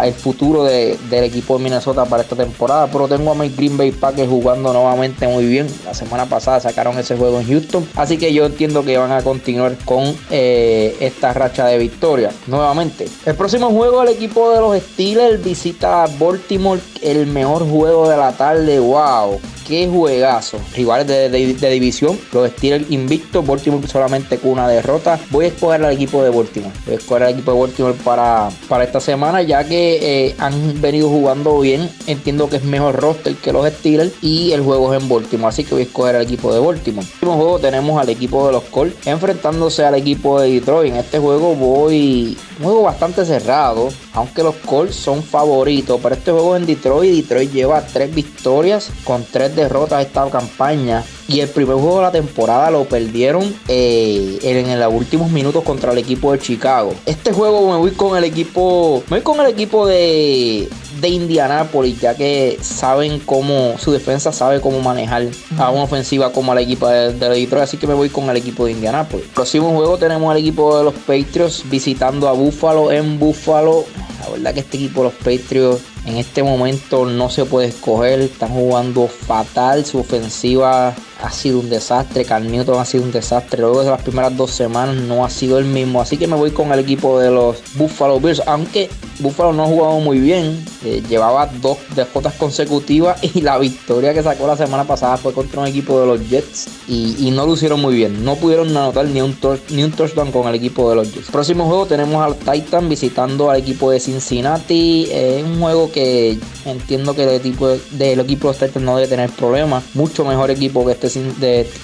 el 0.03 0.13
futuro 0.13 0.63
del 0.63 1.23
equipo 1.23 1.57
de 1.57 1.63
Minnesota 1.63 2.05
para 2.05 2.23
esta 2.23 2.35
temporada. 2.35 2.87
Pero 2.87 3.07
tengo 3.07 3.31
a 3.31 3.35
mi 3.35 3.49
Green 3.49 3.77
Bay 3.77 3.91
Packers 3.91 4.29
jugando 4.29 4.73
nuevamente 4.73 5.27
muy 5.27 5.45
bien. 5.45 5.67
La 5.85 5.93
semana 5.93 6.25
pasada 6.25 6.59
sacaron 6.59 6.97
ese 6.97 7.15
juego 7.15 7.39
en 7.39 7.47
Houston. 7.47 7.87
Así 7.95 8.17
que 8.17 8.33
yo 8.33 8.45
entiendo 8.45 8.83
que 8.83 8.97
van 8.97 9.11
a 9.11 9.21
continuar 9.21 9.77
con 9.85 10.15
eh, 10.29 10.95
esta 10.99 11.33
racha 11.33 11.65
de 11.67 11.77
victoria. 11.77 12.31
Nuevamente. 12.47 13.07
El 13.25 13.35
próximo 13.35 13.69
juego, 13.69 14.03
el 14.03 14.09
equipo 14.09 14.51
de 14.51 14.59
los 14.59 14.77
Steelers 14.81 15.43
visita 15.43 16.05
Baltimore. 16.29 16.81
El 17.01 17.27
mejor 17.27 17.67
juego 17.67 18.07
de 18.07 18.17
la 18.17 18.31
tarde. 18.33 18.79
¡Wow! 18.79 19.39
Qué 19.69 19.87
juegazo. 19.87 20.59
Rivales 20.75 21.07
de, 21.07 21.69
división, 21.69 22.19
los 22.33 22.49
Steelers 22.49 22.89
invictos, 22.89 23.45
Baltimore 23.45 23.87
solamente 23.87 24.37
con 24.39 24.51
una 24.51 24.67
derrota. 24.67 25.19
Voy 25.29 25.45
a 25.45 25.47
escoger 25.49 25.85
al 25.85 25.93
equipo 25.93 26.23
de 26.23 26.31
Baltimore. 26.31 26.73
Voy 26.85 26.95
a 26.95 26.97
escoger 26.97 27.23
al 27.23 27.33
equipo 27.33 27.53
de 27.53 27.59
Baltimore 27.59 27.95
para, 28.03 28.49
para 28.67 28.83
esta 28.83 28.99
semana, 28.99 29.43
ya 29.43 29.63
que 29.63 30.27
eh, 30.27 30.35
han 30.39 30.81
venido 30.81 31.07
jugando 31.07 31.59
bien. 31.59 31.89
Entiendo 32.07 32.49
que 32.49 32.57
es 32.57 32.63
mejor 32.63 32.95
roster 32.95 33.35
que 33.35 33.53
los 33.53 33.67
Steelers 33.71 34.11
y 34.21 34.51
el 34.51 34.61
juego 34.61 34.93
es 34.93 35.01
en 35.01 35.07
Baltimore, 35.07 35.49
así 35.49 35.63
que 35.63 35.75
voy 35.75 35.83
a 35.83 35.85
escoger 35.85 36.15
al 36.15 36.23
equipo 36.23 36.51
de 36.51 36.59
Baltimore. 36.59 37.05
En 37.05 37.13
el 37.13 37.27
último 37.29 37.35
juego 37.35 37.59
tenemos 37.59 38.01
al 38.01 38.09
equipo 38.09 38.47
de 38.47 38.53
los 38.53 38.63
Colts 38.63 39.07
enfrentándose 39.07 39.85
al 39.85 39.95
equipo 39.95 40.41
de 40.41 40.51
Detroit. 40.51 40.93
En 40.93 40.99
este 40.99 41.19
juego 41.19 41.53
voy 41.55 42.35
un 42.59 42.65
juego 42.65 42.83
bastante 42.83 43.23
cerrado, 43.23 43.89
aunque 44.13 44.43
los 44.43 44.55
Colts 44.55 44.95
son 44.95 45.23
favoritos. 45.23 45.99
Para 46.01 46.15
este 46.15 46.31
juego 46.31 46.57
en 46.57 46.65
Detroit, 46.65 47.13
Detroit 47.13 47.51
lleva 47.51 47.85
tres 47.85 48.13
victorias 48.13 48.91
con 49.03 49.23
tres 49.23 49.55
derrotas 49.61 50.05
esta 50.05 50.29
campaña. 50.29 51.03
Y 51.27 51.41
el 51.41 51.49
primer 51.49 51.75
juego 51.75 51.97
de 51.97 52.01
la 52.03 52.11
temporada 52.11 52.71
lo 52.71 52.85
perdieron 52.85 53.53
eh, 53.67 54.39
en, 54.41 54.79
los 54.79 54.93
últimos 54.93 55.29
minutos 55.29 55.63
contra 55.63 55.91
el 55.91 55.99
equipo 55.99 56.31
de 56.31 56.39
Chicago. 56.39 56.93
Este 57.05 57.31
juego 57.31 57.71
me 57.71 57.77
voy 57.77 57.91
con 57.91 58.17
el 58.17 58.23
equipo. 58.23 59.03
Me 59.09 59.17
voy 59.17 59.21
con 59.21 59.39
el 59.39 59.45
equipo 59.45 59.85
de, 59.85 60.67
de 60.99 61.07
Indianapolis, 61.07 62.01
ya 62.01 62.15
que 62.15 62.57
saben 62.61 63.19
cómo. 63.19 63.75
Su 63.77 63.91
defensa 63.91 64.31
sabe 64.31 64.59
cómo 64.59 64.81
manejar 64.81 65.27
a 65.59 65.69
una 65.69 65.83
ofensiva 65.83 66.31
como 66.31 66.51
el 66.53 66.59
equipo 66.59 66.87
de, 66.87 67.13
de 67.13 67.29
Detroit. 67.29 67.63
Así 67.63 67.77
que 67.77 67.85
me 67.85 67.93
voy 67.93 68.09
con 68.09 68.27
el 68.29 68.37
equipo 68.37 68.65
de 68.65 68.71
Indianapolis. 68.71 69.27
Próximo 69.27 69.69
juego 69.75 69.97
tenemos 69.97 70.31
al 70.31 70.37
equipo 70.37 70.79
de 70.79 70.83
los 70.83 70.95
Patriots 70.95 71.63
visitando 71.69 72.27
a 72.27 72.31
Buffalo 72.31 72.91
en 72.91 73.19
Buffalo. 73.19 73.85
La 74.19 74.29
verdad 74.29 74.53
que 74.53 74.59
este 74.61 74.77
equipo, 74.77 75.03
los 75.03 75.13
Patriots, 75.13 75.81
en 76.05 76.17
este 76.17 76.43
momento 76.43 77.05
no 77.05 77.29
se 77.29 77.45
puede 77.45 77.67
escoger. 77.67 78.19
Están 78.21 78.49
jugando 78.49 79.07
fatal. 79.07 79.85
Su 79.85 79.99
ofensiva 79.99 80.95
ha 81.21 81.31
sido 81.31 81.59
un 81.59 81.69
desastre. 81.69 82.25
Carl 82.25 82.47
ha 82.77 82.85
sido 82.85 83.03
un 83.03 83.11
desastre. 83.11 83.61
Luego 83.61 83.83
de 83.83 83.91
las 83.91 84.01
primeras 84.01 84.35
dos 84.35 84.51
semanas 84.51 84.95
no 84.95 85.25
ha 85.25 85.29
sido 85.29 85.59
el 85.59 85.65
mismo. 85.65 86.01
Así 86.01 86.17
que 86.17 86.27
me 86.27 86.35
voy 86.35 86.51
con 86.51 86.71
el 86.71 86.79
equipo 86.79 87.19
de 87.19 87.31
los 87.31 87.61
Buffalo 87.75 88.19
Bills. 88.19 88.41
Aunque 88.45 88.89
Buffalo 89.19 89.53
no 89.53 89.63
ha 89.63 89.67
jugado 89.67 89.99
muy 89.99 90.19
bien. 90.19 90.65
Eh, 90.83 91.03
llevaba 91.09 91.49
dos 91.61 91.77
derrotas 91.95 92.33
consecutivas 92.35 93.21
y 93.35 93.41
la 93.41 93.57
victoria 93.57 94.13
que 94.13 94.23
sacó 94.23 94.47
la 94.47 94.57
semana 94.57 94.85
pasada 94.85 95.17
fue 95.17 95.33
contra 95.33 95.61
un 95.61 95.67
equipo 95.67 95.99
de 95.99 96.07
los 96.07 96.29
Jets. 96.29 96.67
Y, 96.87 97.29
no 97.29 97.45
lo 97.45 97.53
hicieron 97.53 97.79
muy 97.79 97.93
bien. 97.93 98.25
No 98.25 98.35
pudieron 98.35 98.75
anotar 98.75 99.05
ni 99.05 99.21
un, 99.21 99.37
ni 99.69 99.83
un 99.83 99.91
touchdown 99.91 100.31
con 100.31 100.47
el 100.47 100.55
equipo 100.55 100.89
de 100.89 100.95
los 100.95 101.13
Jets. 101.13 101.29
Próximo 101.29 101.65
juego 101.65 101.85
tenemos 101.85 102.21
al 102.25 102.35
Titan 102.35 102.89
visitando 102.89 103.49
al 103.49 103.59
equipo 103.59 103.91
de 103.91 103.99
Cincinnati. 103.99 105.07
Es 105.11 105.43
un 105.43 105.59
juego 105.59 105.91
que 105.91 106.39
entiendo 106.65 107.13
que 107.13 107.23
el 107.23 107.29
equipo 107.35 107.67
del 107.67 108.19
equipo 108.19 108.47
de 108.47 108.53
los 108.53 108.57
Titans 108.57 108.85
no 108.85 108.95
debe 108.95 109.07
tener 109.07 109.29
problemas. 109.29 109.83
Mucho 109.93 110.25
mejor 110.25 110.49
equipo 110.49 110.85
que 110.85 110.93
este, 110.93 111.09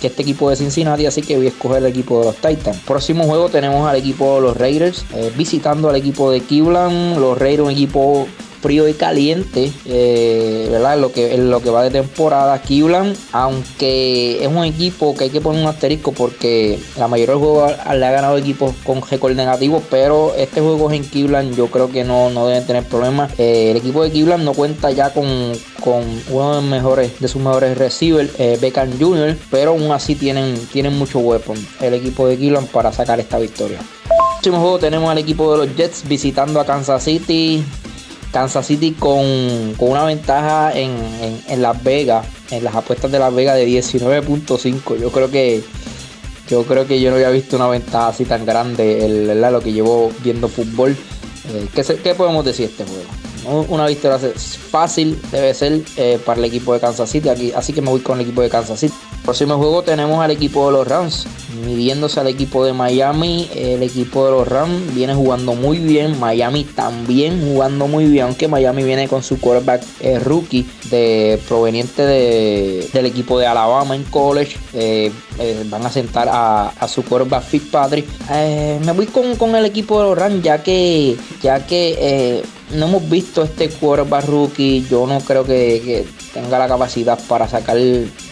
que 0.02 0.08
este 0.08 0.22
equipo 0.22 0.50
de 0.50 0.56
Cincinnati. 0.56 1.06
Así 1.06 1.22
que 1.22 1.38
voy 1.38 1.46
a 1.46 1.50
escoger 1.50 1.78
el 1.78 1.88
equipo 1.88 2.20
de 2.20 2.26
los 2.26 2.36
Titans. 2.38 2.78
Próximo 2.86 3.26
juego 3.26 3.50
tenemos 3.50 3.88
al 3.88 3.98
equipo 3.98 4.36
de 4.36 4.42
los 4.42 4.58
Raiders 4.58 5.06
eh, 5.14 5.32
visitando 5.38 5.90
al 5.90 5.96
equipo 5.96 6.32
de 6.32 6.42
Cleveland. 6.42 7.18
Los 7.34 7.60
un 7.60 7.72
equipo 7.72 8.28
frío 8.66 8.88
y 8.88 8.94
caliente, 8.94 9.72
eh, 9.86 10.68
¿verdad? 10.72 10.98
lo 11.00 11.12
que, 11.12 11.36
en 11.36 11.52
lo 11.52 11.62
que 11.62 11.70
va 11.70 11.84
de 11.84 11.92
temporada. 11.92 12.60
Cleveland, 12.64 13.16
aunque 13.32 14.44
es 14.44 14.48
un 14.48 14.64
equipo 14.64 15.16
que 15.16 15.26
hay 15.26 15.30
que 15.30 15.40
poner 15.40 15.62
un 15.62 15.68
asterisco 15.68 16.14
porque 16.14 16.80
la 16.98 17.08
mayoría 17.08 17.36
de 17.36 17.40
los 17.40 17.48
juegos 17.48 17.74
le 17.96 18.06
ha 18.06 18.12
ganado 18.12 18.40
equipos 18.40 18.74
con 18.84 19.04
récord 19.04 19.36
negativo, 19.36 19.84
pero 19.92 20.34
este 20.36 20.62
juego 20.62 20.92
en 20.92 21.04
Cleveland 21.04 21.56
yo 21.56 21.68
creo 21.68 21.92
que 21.92 22.04
no, 22.04 22.32
no 22.32 22.48
deben 22.48 22.66
tener 22.66 22.84
problemas. 22.86 23.32
Eh, 23.38 23.70
el 23.70 23.78
equipo 23.78 24.02
de 24.02 24.10
Cleveland 24.10 24.44
no 24.44 24.56
cuenta 24.56 24.90
ya 24.90 25.14
con, 25.14 25.52
con 25.84 26.02
uno 26.32 26.50
de, 26.50 26.56
los 26.56 26.64
mejores, 26.64 27.20
de 27.20 27.28
sus 27.28 27.44
mejores 27.44 27.78
receivers, 27.78 28.32
eh, 28.40 28.58
Beckham 28.60 28.98
Jr., 29.00 29.38
pero 29.52 29.72
aún 29.74 29.92
así 29.92 30.16
tienen, 30.16 30.58
tienen 30.74 30.98
mucho 30.98 31.20
weapon 31.20 31.56
el 31.82 31.94
equipo 31.94 32.28
de 32.28 32.36
Cleveland 32.36 32.70
para 32.70 32.92
sacar 32.92 33.20
esta 33.20 33.38
victoria. 33.38 33.78
Próximo 34.46 34.62
juego 34.62 34.78
tenemos 34.78 35.10
al 35.10 35.18
equipo 35.18 35.52
de 35.52 35.66
los 35.66 35.76
Jets 35.76 36.08
visitando 36.08 36.60
a 36.60 36.66
Kansas 36.68 37.04
City. 37.04 37.64
Kansas 38.32 38.68
City 38.68 38.92
con, 38.92 39.26
una 39.80 40.04
ventaja 40.04 40.72
en, 40.76 40.94
Las 41.64 41.84
Vegas, 41.84 42.28
en 42.52 42.64
las 42.64 42.76
apuestas 42.76 43.12
de 43.12 43.18
Las 43.18 43.34
Vegas 43.34 43.56
de 43.56 43.66
19.5. 43.68 45.00
Yo 45.00 45.12
creo 45.12 45.32
que 45.32 45.64
yo 46.48 46.62
creo 46.62 46.86
que 46.86 47.02
yo 47.02 47.10
no 47.10 47.16
había 47.16 47.32
visto 47.32 47.56
una 47.56 47.68
ventaja 47.70 48.10
así 48.10 48.24
tan 48.24 48.46
grande 48.46 49.08
en 49.08 49.42
lo 49.42 49.62
que 49.62 49.74
llevo 49.74 50.12
viendo 50.24 50.48
fútbol. 50.48 50.96
Eh, 51.52 51.68
¿qué, 52.04 52.14
podemos 52.14 52.46
decir 52.46 52.68
de 52.68 52.84
este 52.84 52.86
juego? 52.86 53.66
Una 53.70 53.88
victoria 53.88 54.20
fácil 54.70 55.20
debe 55.32 55.56
ser 55.56 55.82
eh, 55.98 56.20
para 56.24 56.38
el 56.38 56.46
equipo 56.46 56.72
de 56.72 56.80
Kansas 56.80 57.10
City, 57.10 57.30
aquí, 57.30 57.52
así 57.56 57.74
que 57.74 57.82
me 57.82 57.90
voy 57.90 58.02
con 58.02 58.20
el 58.20 58.26
equipo 58.28 58.44
de 58.44 58.50
Kansas 58.50 58.80
City. 58.80 58.94
Próximo 59.26 59.58
juego 59.58 59.82
tenemos 59.82 60.24
al 60.24 60.30
equipo 60.30 60.68
de 60.68 60.74
los 60.74 60.88
Rams 60.88 61.28
midiéndose 61.66 62.20
al 62.20 62.28
equipo 62.28 62.64
de 62.64 62.74
Miami. 62.74 63.50
El 63.56 63.84
equipo 63.84 64.26
de 64.26 64.32
los 64.32 64.48
Rams 64.48 64.94
viene 64.94 65.14
jugando 65.14 65.56
muy 65.56 65.80
bien. 65.80 66.20
Miami 66.20 66.64
también 66.64 67.42
jugando 67.42 67.88
muy 67.88 68.06
bien. 68.06 68.26
Aunque 68.26 68.48
Miami 68.48 68.84
viene 68.84 69.08
con 69.08 69.24
su 69.24 69.40
quarterback 69.40 69.84
eh, 70.00 70.20
rookie 70.20 70.66
de, 70.90 71.40
proveniente 71.48 72.04
de, 72.04 72.90
del 72.94 73.06
equipo 73.08 73.40
de 73.40 73.48
Alabama 73.48 73.96
en 73.96 74.04
college. 74.04 74.58
Eh, 74.74 75.12
eh, 75.40 75.66
van 75.70 75.86
a 75.86 75.90
sentar 75.90 76.30
a, 76.32 76.88
su 76.88 77.04
quarterback 77.04 77.44
Fitzpatrick. 77.44 78.06
me 78.86 78.92
voy 78.92 79.08
con, 79.08 79.56
el 79.56 79.66
equipo 79.66 80.00
de 80.00 80.10
los 80.10 80.18
Rams 80.18 80.44
ya 80.44 80.62
que, 80.62 81.18
ya 81.42 81.66
que 81.66 82.44
no 82.72 82.88
hemos 82.88 83.10
visto 83.10 83.44
este 83.44 83.70
quarterback 83.70 84.26
rookie. 84.26 84.86
Yo 84.90 85.08
no 85.08 85.20
creo 85.20 85.44
que, 85.46 86.06
tenga 86.34 86.60
la 86.60 86.68
capacidad 86.68 87.18
para 87.28 87.48
sacar 87.48 87.78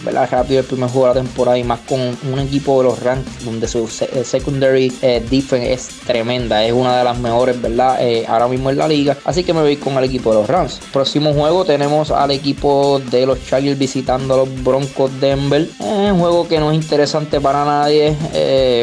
¿verdad? 0.03 0.27
rápido 0.31 0.59
el 0.61 0.65
primer 0.65 0.89
juego 0.89 1.07
de 1.07 1.15
la 1.15 1.21
temporada 1.21 1.57
y 1.57 1.63
más 1.63 1.79
con 1.81 1.99
un 1.99 2.39
equipo 2.39 2.77
de 2.79 2.89
los 2.89 3.01
Rams 3.01 3.25
donde 3.43 3.67
su 3.67 3.89
eh, 4.01 4.23
secondary 4.23 4.91
eh, 5.01 5.23
defense 5.29 5.73
es 5.73 5.87
tremenda. 6.05 6.65
Es 6.65 6.73
una 6.73 6.97
de 6.97 7.03
las 7.03 7.17
mejores, 7.19 7.61
¿verdad? 7.61 7.97
Eh, 8.01 8.25
ahora 8.27 8.47
mismo 8.47 8.69
en 8.69 8.77
la 8.77 8.87
liga. 8.87 9.17
Así 9.25 9.43
que 9.43 9.53
me 9.53 9.61
voy 9.61 9.77
con 9.77 9.97
el 9.97 10.03
equipo 10.03 10.31
de 10.31 10.41
los 10.41 10.47
Rams. 10.47 10.79
Próximo 10.91 11.33
juego 11.33 11.65
tenemos 11.65 12.11
al 12.11 12.31
equipo 12.31 13.01
de 13.11 13.25
los 13.25 13.43
Chargers 13.45 13.77
visitando 13.77 14.33
a 14.33 14.37
los 14.37 14.63
Broncos 14.63 15.11
Denver. 15.19 15.61
Es 15.61 16.11
un 16.11 16.19
juego 16.19 16.47
que 16.47 16.59
no 16.59 16.71
es 16.71 16.75
interesante 16.75 17.39
para 17.39 17.65
nadie. 17.65 18.15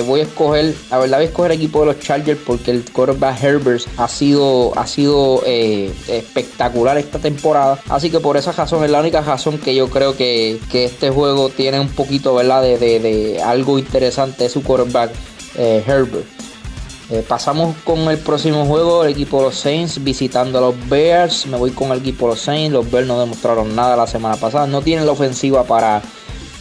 voy 0.07 0.21
a 0.21 0.23
escoger, 0.25 0.75
la 0.91 0.99
verdad 0.99 1.19
voy 1.19 1.27
a 1.27 1.29
escoger 1.29 1.53
el 1.53 1.59
equipo 1.59 1.81
de 1.81 1.87
los 1.87 2.01
Chargers 2.01 2.41
porque 2.47 2.71
el 2.71 2.85
quarterback 2.91 3.43
Herbert 3.43 3.87
ha 3.97 4.09
sido, 4.09 4.73
ha 4.77 4.87
sido 4.87 5.43
eh, 5.47 5.93
espectacular 6.09 6.99
esta 6.99 7.19
temporada. 7.19 7.79
Así 7.89 8.11
que 8.11 8.21
por 8.21 8.37
esa 8.37 8.53
razón 8.53 8.85
es 8.85 8.91
la 8.91 9.01
única 9.01 9.21
razón 9.21 9.59
que 9.59 9.75
yo 9.75 9.89
creo 9.89 10.17
que, 10.17 10.61
este 10.73 11.10
juego 11.11 11.49
tiene 11.49 11.81
un 11.81 11.89
poquito 11.89 12.35
¿verdad? 12.35 12.63
De, 12.63 13.41
algo 13.45 13.79
interesante 13.79 14.45
de 14.45 14.51
su 14.51 14.63
quarterback 14.63 15.11
eh, 15.57 15.83
Herbert. 15.87 16.27
Eh, 17.11 17.25
pasamos 17.27 17.75
con 17.83 17.99
el 18.09 18.19
próximo 18.19 18.65
juego, 18.67 19.03
el 19.05 19.13
equipo 19.13 19.39
de 19.39 19.45
los 19.45 19.57
Saints 19.57 20.03
visitando 20.03 20.59
a 20.59 20.61
los 20.61 20.89
Bears. 20.89 21.47
Me 21.47 21.57
voy 21.57 21.73
con 21.73 21.91
el 21.91 21.99
equipo 21.99 22.27
de 22.27 22.33
los 22.33 22.41
Saints. 22.41 22.73
Los 22.73 22.91
Bears 22.91 23.09
no 23.09 23.19
demostraron 23.19 23.75
nada 23.75 23.97
la 23.97 24.07
semana 24.07 24.37
pasada. 24.37 24.67
No 24.67 24.81
tienen 24.81 25.07
la 25.07 25.13
ofensiva 25.13 25.65
para, 25.65 26.03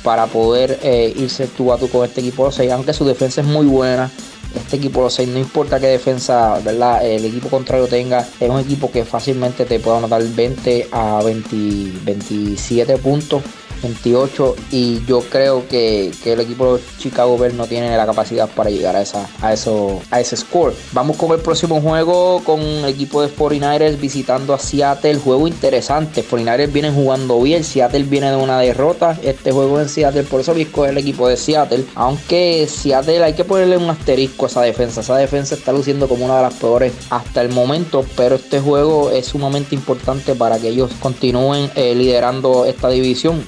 para 0.04 0.26
poder 0.26 0.80
irse 1.16 1.46
tú 1.48 1.72
a 1.72 1.78
tú 1.78 1.88
con 1.90 2.04
este 2.04 2.22
equipo 2.22 2.44
de 2.44 2.48
los 2.48 2.56
Saints. 2.56 2.74
Aunque 2.74 2.94
su 2.94 3.06
defensa 3.06 3.42
es 3.42 3.48
muy 3.48 3.68
buena 3.68 4.10
este 4.56 4.78
equipo 4.78 5.02
lo 5.02 5.10
sé, 5.10 5.28
no 5.28 5.38
importa 5.38 5.80
qué 5.80 5.88
defensa 5.88 6.60
¿verdad? 6.60 7.06
el 7.06 7.24
equipo 7.26 7.50
contrario 7.50 7.88
tenga, 7.88 8.28
es 8.40 8.50
un 8.50 8.60
equipo 8.60 8.92
que 8.92 9.06
fácilmente 9.06 9.66
te 9.66 9.80
puede 9.80 9.98
anotar 9.98 10.24
20 10.24 10.88
a 10.92 11.22
27 11.24 12.98
puntos 12.98 13.44
28 13.82 14.56
y 14.72 15.04
yo 15.06 15.22
creo 15.22 15.68
que, 15.68 16.12
el 16.26 16.40
equipo 16.40 16.76
de 16.78 16.84
Chicago 17.00 17.38
Bears 17.38 17.56
no 17.56 17.66
tiene 17.66 17.96
la 17.98 18.06
capacidad 18.06 18.48
para 18.50 18.70
llegar 18.70 18.96
a 18.96 19.02
esa 19.02 19.28
a 19.42 19.54
eso 19.54 20.00
a 20.12 20.20
ese 20.20 20.38
score. 20.38 20.74
Vamos 20.92 21.18
con 21.18 21.32
el 21.32 21.40
próximo 21.40 21.82
juego 21.82 22.44
con 22.44 22.60
el 22.60 22.86
equipo 22.86 23.22
de 23.22 23.30
49ers 23.30 24.00
visitando 24.00 24.54
a 24.54 24.60
Seattle, 24.60 25.16
juego 25.16 25.48
interesante. 25.48 26.24
49ers 26.24 26.72
vienen 26.72 26.94
jugando 26.94 27.42
bien, 27.42 27.64
Seattle 27.64 28.04
viene 28.04 28.30
de 28.30 28.36
una 28.36 28.60
derrota. 28.60 29.18
Este 29.24 29.52
juego 29.52 29.80
en 29.80 29.90
Seattle, 29.90 30.24
por 30.24 30.42
eso 30.42 30.54
vi 30.54 30.68
el 30.88 30.98
equipo 30.98 31.28
de 31.28 31.38
Seattle, 31.38 31.86
aunque 31.96 32.68
Seattle 32.68 33.24
hay 33.24 33.34
que 33.34 33.44
ponerle 33.44 33.78
un 33.78 33.90
asterisco 33.90 34.46
a 34.46 34.50
esa 34.50 34.62
defensa. 34.62 35.02
Esa 35.02 35.18
defensa 35.18 35.56
está 35.56 35.72
luciendo 35.72 36.08
como 36.08 36.26
una 36.26 36.38
de 36.38 36.44
las 36.44 36.54
peores 36.54 36.94
hasta 37.10 37.42
el 37.42 37.50
momento, 37.50 38.06
pero 38.16 38.36
este 38.36 38.60
juego 38.60 39.12
es 39.12 39.28
sumamente 39.28 39.76
importante 39.76 40.36
para 40.36 40.58
que 40.60 40.70
ellos 40.70 40.92
continúen 41.00 41.70
eh, 41.76 41.96
liderando 41.96 42.66
esta 42.66 42.90
división, 42.90 43.44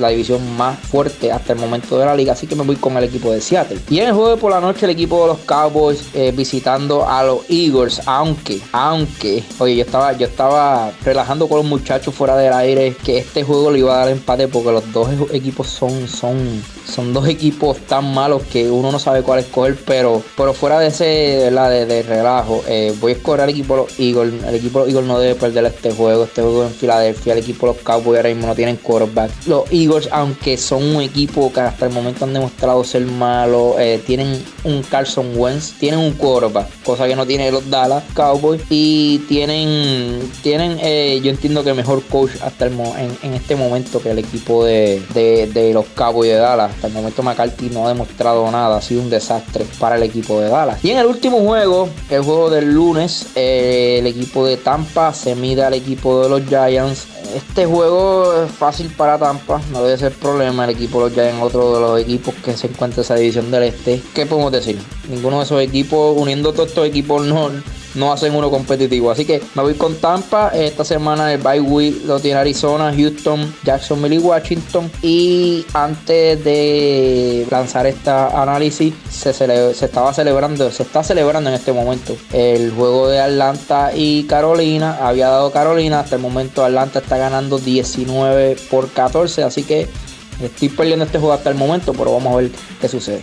la 0.00 0.08
división 0.08 0.56
más 0.56 0.78
fuerte 0.78 1.32
hasta 1.32 1.52
el 1.52 1.58
momento 1.58 1.98
de 1.98 2.06
la 2.06 2.14
liga. 2.14 2.32
Así 2.32 2.46
que 2.46 2.54
me 2.54 2.62
voy 2.64 2.76
con 2.76 2.96
el 2.96 3.04
equipo 3.04 3.32
de 3.32 3.40
Seattle. 3.40 3.78
Y 3.90 3.98
en 3.98 4.08
el 4.08 4.14
de 4.14 4.36
por 4.36 4.50
la 4.50 4.60
noche, 4.60 4.86
el 4.86 4.90
equipo 4.90 5.22
de 5.22 5.28
los 5.28 5.38
Cowboys 5.40 6.04
eh, 6.14 6.32
visitando 6.34 7.08
a 7.08 7.22
los 7.24 7.40
Eagles. 7.48 8.02
Aunque, 8.06 8.60
aunque, 8.72 9.42
oye, 9.58 9.76
yo 9.76 9.84
estaba, 9.84 10.12
yo 10.12 10.26
estaba 10.26 10.92
relajando 11.04 11.48
con 11.48 11.58
los 11.58 11.66
muchachos 11.66 12.14
fuera 12.14 12.36
del 12.36 12.52
aire 12.52 12.94
que 13.04 13.18
este 13.18 13.42
juego 13.42 13.70
le 13.70 13.80
iba 13.80 13.94
a 13.94 13.98
dar 13.98 14.08
empate 14.08 14.48
porque 14.48 14.72
los 14.72 14.92
dos 14.92 15.08
equipos 15.32 15.68
son, 15.68 16.08
son, 16.08 16.62
son 16.86 17.12
dos 17.12 17.26
equipos 17.28 17.78
tan 17.78 18.12
malos 18.14 18.42
que 18.42 18.70
uno 18.70 18.92
no 18.92 18.98
sabe 18.98 19.22
cuál 19.22 19.40
escoger. 19.40 19.76
Pero, 19.86 20.22
pero 20.36 20.54
fuera 20.54 20.78
de 20.78 20.88
ese 20.88 21.50
la 21.50 21.68
de, 21.68 22.02
relajo, 22.02 22.62
eh, 22.68 22.94
voy 23.00 23.12
a 23.12 23.14
escoger 23.16 23.42
al 23.42 23.50
equipo 23.50 23.74
de 23.74 23.82
los 23.82 24.00
Eagles. 24.00 24.44
El 24.44 24.54
equipo 24.54 24.80
de 24.80 24.86
los 24.86 24.94
Eagles 24.94 25.08
no 25.08 25.18
debe 25.18 25.34
perder 25.34 25.64
este 25.66 25.92
juego. 25.92 26.24
Este 26.24 26.42
juego 26.42 26.64
en 26.64 26.70
Filadelfia. 26.70 27.32
El 27.32 27.40
equipo 27.40 27.66
de 27.66 27.74
los 27.74 27.82
Cowboys 27.82 28.18
ahora 28.18 28.28
mismo 28.28 28.46
no 28.46 28.54
tienen 28.54 28.76
quarterback. 28.76 29.30
Eagles, 29.70 30.08
aunque 30.12 30.56
son 30.56 30.82
un 30.82 31.02
equipo 31.02 31.52
que 31.52 31.60
hasta 31.60 31.86
el 31.86 31.92
momento 31.92 32.24
han 32.24 32.32
demostrado 32.32 32.84
ser 32.84 33.02
malo, 33.06 33.76
eh, 33.78 34.02
tienen 34.06 34.42
un 34.64 34.82
Carson 34.82 35.32
Wentz, 35.34 35.72
tienen 35.78 36.00
un 36.00 36.12
quarterback, 36.12 36.68
cosa 36.84 37.06
que 37.06 37.16
no 37.16 37.26
tiene 37.26 37.50
los 37.50 37.68
Dallas 37.68 38.04
Cowboys, 38.14 38.62
y 38.70 39.18
tienen, 39.28 40.20
tienen 40.42 40.78
eh, 40.80 41.20
yo 41.22 41.30
entiendo 41.30 41.64
que 41.64 41.74
mejor 41.74 42.02
coach 42.04 42.32
hasta 42.42 42.66
el 42.66 42.74
en, 43.22 43.34
este 43.34 43.56
momento 43.56 44.00
que 44.00 44.10
el 44.10 44.18
equipo 44.18 44.64
de, 44.64 45.02
los 45.72 45.86
Cowboys 45.94 46.30
de 46.30 46.36
Dallas. 46.36 46.72
Hasta 46.72 46.86
el 46.88 46.92
momento 46.92 47.22
McCarthy 47.22 47.70
no 47.70 47.86
ha 47.86 47.88
demostrado 47.88 48.50
nada, 48.50 48.76
ha 48.76 48.82
sido 48.82 49.02
un 49.02 49.10
desastre 49.10 49.64
para 49.78 49.96
el 49.96 50.02
equipo 50.02 50.40
de 50.40 50.48
Dallas. 50.48 50.84
Y 50.84 50.90
en 50.90 50.98
el 50.98 51.06
último 51.06 51.40
juego, 51.40 51.88
el 52.10 52.22
juego 52.22 52.50
del 52.50 52.72
lunes, 52.72 53.26
eh, 53.34 53.96
el 54.00 54.06
equipo 54.06 54.46
de 54.46 54.56
Tampa 54.56 55.12
se 55.12 55.34
mide 55.34 55.64
al 55.64 55.74
equipo 55.74 56.22
de 56.22 56.28
los 56.28 56.42
Giants. 56.46 57.06
Este 57.34 57.66
juego 57.66 58.44
es 58.44 58.50
fácil 58.50 58.88
para 58.96 59.18
Tampa, 59.18 59.53
no 59.70 59.84
debe 59.84 59.98
ser 59.98 60.12
problema. 60.12 60.64
El 60.64 60.70
equipo 60.70 61.00
los 61.00 61.12
Giants, 61.12 61.42
otro 61.42 61.74
de 61.74 61.80
los 61.80 62.00
equipos 62.00 62.34
que 62.44 62.56
se 62.56 62.66
encuentra 62.66 63.00
en 63.00 63.04
esa 63.04 63.14
división 63.14 63.50
del 63.50 63.64
este. 63.64 64.02
¿Qué 64.14 64.26
podemos 64.26 64.52
decir? 64.52 64.78
Ninguno 65.08 65.38
de 65.38 65.44
esos 65.44 65.62
equipos, 65.62 66.16
uniendo 66.16 66.52
todos 66.52 66.68
estos 66.68 66.86
equipos, 66.86 67.26
no, 67.26 67.50
no 67.94 68.12
hacen 68.12 68.34
uno 68.34 68.50
competitivo. 68.50 69.10
Así 69.10 69.24
que 69.24 69.42
me 69.54 69.62
voy 69.62 69.74
con 69.74 69.96
Tampa. 69.96 70.48
Esta 70.48 70.84
semana 70.84 71.32
el 71.32 71.40
bye 71.40 71.60
week 71.60 72.04
lo 72.04 72.20
tiene 72.20 72.40
Arizona, 72.40 72.92
Houston, 72.94 73.54
Jacksonville 73.64 74.16
y 74.16 74.18
Washington. 74.18 74.90
Y 75.02 75.66
antes 75.72 76.44
de 76.44 77.46
lanzar 77.50 77.86
este 77.86 78.10
análisis, 78.10 78.94
se, 79.10 79.32
se 79.32 79.84
estaba 79.84 80.12
celebrando, 80.12 80.70
se 80.70 80.82
está 80.82 81.02
celebrando 81.02 81.50
en 81.50 81.56
este 81.56 81.72
momento 81.72 82.16
el 82.32 82.70
juego 82.72 83.08
de 83.08 83.20
Atlanta 83.20 83.92
y 83.94 84.24
Carolina. 84.24 84.98
Había 85.00 85.28
dado 85.28 85.50
Carolina, 85.50 86.00
hasta 86.00 86.16
el 86.16 86.22
momento 86.22 86.64
Atlanta 86.64 86.98
está 87.00 87.16
ganando 87.16 87.58
19 87.58 88.56
por 88.70 88.90
14. 88.90 89.42
Así 89.42 89.62
que 89.62 89.88
Estoy 90.42 90.68
perdiendo 90.68 91.04
este 91.04 91.18
juego 91.18 91.32
hasta 91.32 91.50
el 91.50 91.56
momento, 91.56 91.92
pero 91.92 92.12
vamos 92.12 92.32
a 92.32 92.36
ver 92.36 92.50
qué 92.80 92.88
sucede. 92.88 93.22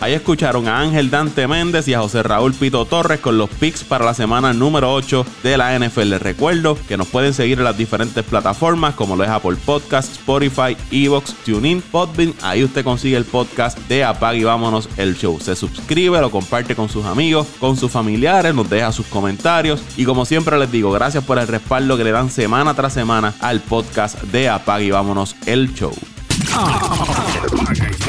Ahí 0.00 0.12
escucharon 0.12 0.68
a 0.68 0.80
Ángel 0.80 1.10
Dante 1.10 1.48
Méndez 1.48 1.88
y 1.88 1.94
a 1.94 2.00
José 2.00 2.22
Raúl 2.22 2.52
Pito 2.52 2.84
Torres 2.84 3.18
con 3.18 3.38
los 3.38 3.48
picks 3.48 3.82
para 3.82 4.04
la 4.04 4.14
semana 4.14 4.52
número 4.52 4.92
8 4.92 5.24
de 5.42 5.56
la 5.56 5.78
NFL. 5.78 6.10
Les 6.10 6.22
recuerdo 6.22 6.76
que 6.86 6.96
nos 6.96 7.08
pueden 7.08 7.32
seguir 7.32 7.58
en 7.58 7.64
las 7.64 7.78
diferentes 7.78 8.22
plataformas 8.22 8.94
como 8.94 9.16
lo 9.16 9.24
es 9.24 9.30
Apple 9.30 9.56
Podcast, 9.64 10.12
Spotify, 10.12 10.76
Evox, 10.90 11.34
TuneIn, 11.44 11.80
Podbean. 11.80 12.34
Ahí 12.42 12.62
usted 12.62 12.84
consigue 12.84 13.16
el 13.16 13.24
podcast 13.24 13.78
de 13.88 14.04
Apag 14.04 14.36
y 14.36 14.44
Vámonos 14.44 14.88
el 14.98 15.16
Show. 15.16 15.40
Se 15.40 15.56
suscribe, 15.56 16.20
lo 16.20 16.30
comparte 16.30 16.76
con 16.76 16.90
sus 16.90 17.06
amigos, 17.06 17.46
con 17.58 17.76
sus 17.76 17.90
familiares, 17.90 18.54
nos 18.54 18.68
deja 18.68 18.92
sus 18.92 19.06
comentarios. 19.06 19.80
Y 19.96 20.04
como 20.04 20.26
siempre 20.26 20.58
les 20.58 20.70
digo, 20.70 20.92
gracias 20.92 21.24
por 21.24 21.38
el 21.38 21.48
respaldo 21.48 21.96
que 21.96 22.04
le 22.04 22.12
dan 22.12 22.30
semana 22.30 22.74
tras 22.74 22.92
semana 22.92 23.34
al 23.40 23.60
podcast 23.60 24.20
de 24.24 24.50
Apag 24.50 24.82
y 24.82 24.90
Vámonos 24.90 25.36
el 25.46 25.72
Show. 25.74 25.94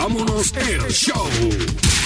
Vámonos 0.07 0.53
el 0.55 0.89
show. 0.89 1.96